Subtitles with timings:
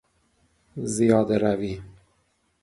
[0.93, 1.81] زیاده روی